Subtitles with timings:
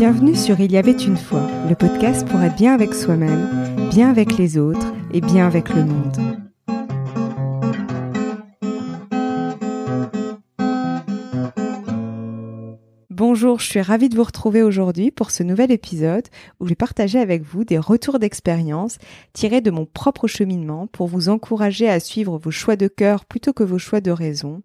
[0.00, 4.08] Bienvenue sur Il y avait une fois, le podcast pour être bien avec soi-même, bien
[4.08, 6.16] avec les autres et bien avec le monde.
[13.10, 16.26] Bonjour, je suis ravie de vous retrouver aujourd'hui pour ce nouvel épisode
[16.60, 18.96] où je vais partager avec vous des retours d'expérience
[19.34, 23.52] tirés de mon propre cheminement pour vous encourager à suivre vos choix de cœur plutôt
[23.52, 24.62] que vos choix de raison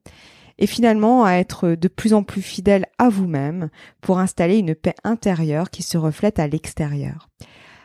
[0.58, 3.70] et finalement à être de plus en plus fidèle à vous-même
[4.02, 7.30] pour installer une paix intérieure qui se reflète à l'extérieur.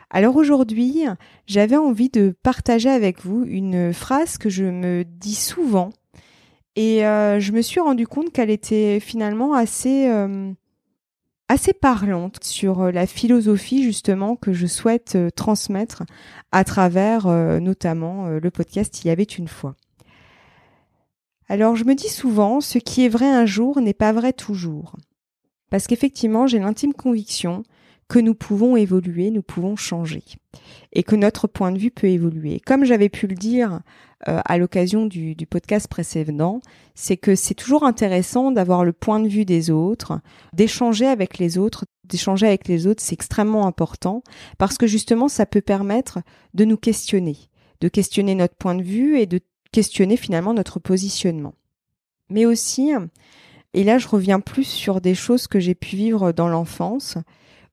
[0.09, 1.05] Alors aujourd'hui,
[1.47, 5.91] j'avais envie de partager avec vous une phrase que je me dis souvent
[6.75, 10.53] et euh, je me suis rendu compte qu'elle était finalement assez euh,
[11.81, 16.03] parlante sur la philosophie justement que je souhaite euh, transmettre
[16.53, 17.27] à travers
[17.61, 19.75] notamment le podcast Il y avait une fois.
[21.51, 24.95] Alors je me dis souvent, ce qui est vrai un jour n'est pas vrai toujours.
[25.69, 27.63] Parce qu'effectivement, j'ai l'intime conviction
[28.07, 30.23] que nous pouvons évoluer, nous pouvons changer,
[30.93, 32.61] et que notre point de vue peut évoluer.
[32.65, 33.81] Comme j'avais pu le dire
[34.29, 36.61] euh, à l'occasion du, du, podcast précédent,
[36.95, 40.21] c'est que c'est toujours intéressant d'avoir le point de vue des autres,
[40.53, 41.83] d'échanger avec les autres.
[42.05, 44.23] D'échanger avec les autres, c'est extrêmement important
[44.57, 46.19] parce que justement, ça peut permettre
[46.53, 47.35] de nous questionner,
[47.81, 51.53] de questionner notre point de vue et de questionner finalement notre positionnement.
[52.29, 52.91] Mais aussi,
[53.73, 57.17] et là je reviens plus sur des choses que j'ai pu vivre dans l'enfance,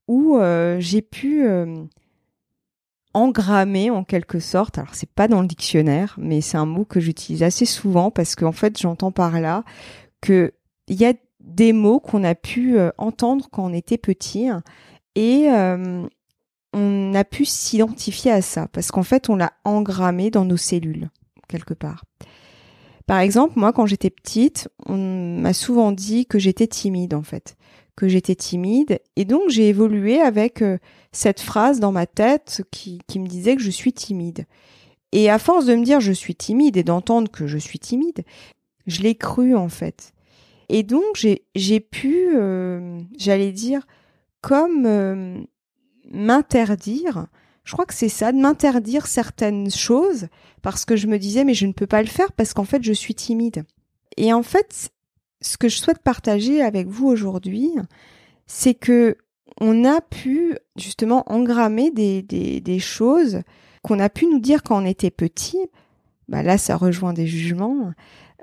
[0.06, 1.84] où euh, j'ai pu euh,
[3.14, 7.00] engrammer en quelque sorte, alors c'est pas dans le dictionnaire, mais c'est un mot que
[7.00, 9.64] j'utilise assez souvent parce qu'en fait j'entends par là
[10.20, 10.52] que
[10.86, 14.48] il y a des mots qu'on a pu euh, entendre quand on était petit
[15.14, 15.48] et
[16.74, 21.08] on a pu s'identifier à ça parce qu'en fait on l'a engrammé dans nos cellules
[21.48, 22.04] quelque part.
[23.08, 27.56] Par exemple, moi, quand j'étais petite, on m'a souvent dit que j'étais timide, en fait,
[27.96, 30.76] que j'étais timide, et donc j'ai évolué avec euh,
[31.10, 34.44] cette phrase dans ma tête qui, me disait que je suis timide.
[35.12, 38.25] Et à force de me dire je suis timide et d'entendre que je suis timide,
[38.87, 40.12] je l'ai cru en fait.
[40.69, 43.87] Et donc j'ai pu, euh, j'allais dire,
[44.42, 45.41] comme euh,
[46.10, 47.26] m'interdire
[47.69, 50.29] je crois que c'est ça, de m'interdire certaines choses
[50.62, 52.83] parce que je me disais mais je ne peux pas le faire parce qu'en fait
[52.83, 53.65] je suis timide.
[54.17, 54.89] Et en fait,
[55.43, 57.71] ce que je souhaite partager avec vous aujourd'hui,
[58.47, 59.19] c'est que
[59.61, 63.43] on a pu justement engrammer des, choses
[63.83, 65.61] qu'on a pu nous dire quand on était petit.
[66.27, 67.93] Bah là, ça rejoint des jugements.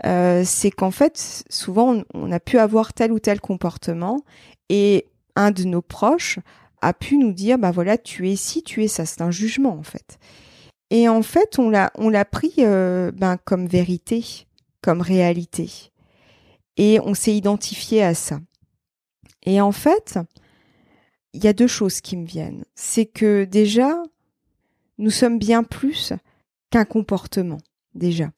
[0.06, 4.20] Euh, c'est qu'en fait, souvent, on a pu avoir tel ou tel comportement
[4.70, 6.38] et un de nos proches
[6.82, 9.06] a pu nous dire bah voilà tu es ci tu es ça.
[9.06, 10.18] C'est un jugement en fait.
[10.90, 14.48] Et en fait on l'a on l'a pris euh, ben comme vérité
[14.82, 15.92] comme réalité.
[16.78, 18.40] Et on s'est identifié à ça.
[19.44, 20.20] Et en fait
[21.34, 22.64] il y a deux choses qui me viennent.
[22.76, 24.02] C'est que déjà
[24.98, 26.14] nous sommes bien plus
[26.70, 27.60] qu'un comportement
[27.94, 28.32] déjà.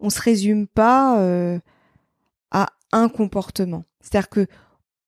[0.00, 1.58] On se résume pas euh,
[2.50, 3.84] à un comportement.
[4.00, 4.46] C'est-à-dire que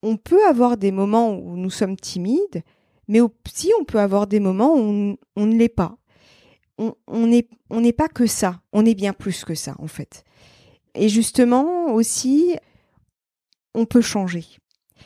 [0.02, 2.62] on peut avoir des moments où nous sommes timides,
[3.08, 5.96] mais aussi on peut avoir des moments où on, ne l'est pas.
[6.78, 10.24] On n'est pas que ça, on est bien plus que ça en fait.
[10.94, 12.56] Et justement aussi,
[13.74, 14.44] on peut changer.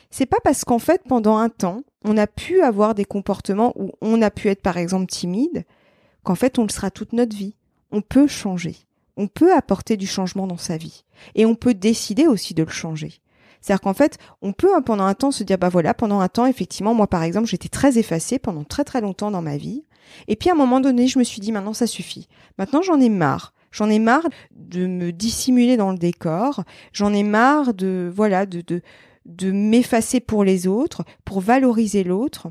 [0.09, 3.91] C'est pas parce qu'en fait pendant un temps, on a pu avoir des comportements où
[4.01, 5.65] on a pu être par exemple timide,
[6.23, 7.55] qu'en fait on le sera toute notre vie.
[7.91, 8.75] On peut changer.
[9.17, 11.03] On peut apporter du changement dans sa vie.
[11.35, 13.21] Et on peut décider aussi de le changer.
[13.61, 16.27] C'est-à-dire qu'en fait, on peut hein, pendant un temps se dire, bah voilà, pendant un
[16.27, 19.85] temps, effectivement, moi par exemple, j'étais très effacée pendant très très longtemps dans ma vie.
[20.27, 22.27] Et puis à un moment donné, je me suis dit, maintenant ça suffit.
[22.57, 23.53] Maintenant j'en ai marre.
[23.71, 26.63] J'en ai marre de me dissimuler dans le décor.
[26.91, 28.81] J'en ai marre de, voilà, de, de,
[29.25, 32.49] de m'effacer pour les autres, pour valoriser l'autre.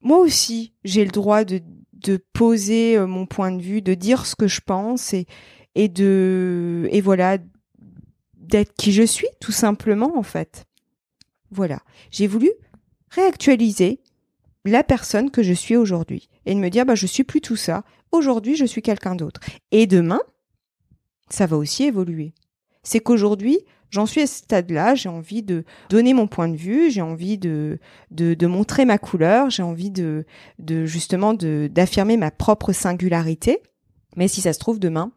[0.00, 1.60] Moi aussi, j'ai le droit de,
[1.92, 5.26] de poser euh, mon point de vue, de dire ce que je pense et,
[5.74, 7.38] et de, et voilà,
[8.42, 10.66] d'être qui je suis, tout simplement, en fait.
[11.50, 11.80] Voilà.
[12.10, 12.50] J'ai voulu
[13.10, 14.00] réactualiser
[14.64, 17.56] la personne que je suis aujourd'hui et de me dire, bah, je suis plus tout
[17.56, 17.84] ça.
[18.10, 19.40] Aujourd'hui, je suis quelqu'un d'autre.
[19.70, 20.20] Et demain,
[21.28, 22.34] ça va aussi évoluer.
[22.82, 23.58] C'est qu'aujourd'hui,
[23.90, 27.38] j'en suis à ce stade-là, j'ai envie de donner mon point de vue, j'ai envie
[27.38, 27.78] de,
[28.10, 30.24] de, montrer ma couleur, j'ai envie de,
[30.58, 33.62] de justement d'affirmer ma propre singularité.
[34.16, 35.12] Mais si ça se trouve demain,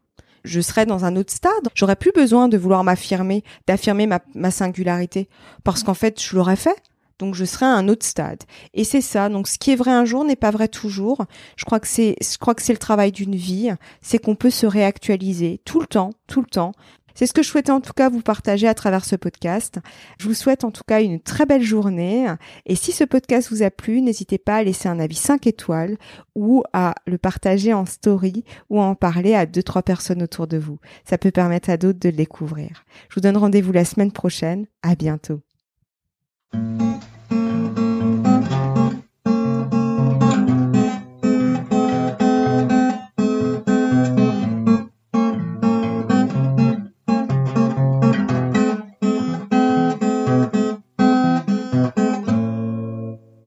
[0.45, 1.69] je serais dans un autre stade.
[1.73, 5.27] J'aurais plus besoin de vouloir m'affirmer, d'affirmer ma, singularité,
[5.63, 6.75] parce qu'en fait, je l'aurais fait.
[7.17, 8.43] Donc je serais à un autre stade.
[8.73, 9.29] Et c'est ça.
[9.29, 11.25] Donc ce qui est vrai un jour n'est pas vrai toujours.
[11.55, 13.71] Je crois que c'est, je crois que c'est le travail d'une vie.
[14.01, 16.73] C'est qu'on peut se réactualiser tout le temps, tout le temps.
[17.15, 19.79] C'est ce que je souhaitais en tout cas vous partager à travers ce podcast.
[20.19, 22.27] Je vous souhaite en tout cas une très belle journée.
[22.65, 25.97] Et si ce podcast vous a plu, n'hésitez pas à laisser un avis 5 étoiles
[26.35, 30.47] ou à le partager en story ou à en parler à deux, trois personnes autour
[30.47, 30.79] de vous.
[31.05, 32.85] Ça peut permettre à d'autres de le découvrir.
[33.09, 34.67] Je vous donne rendez-vous la semaine prochaine.
[34.83, 35.41] À bientôt.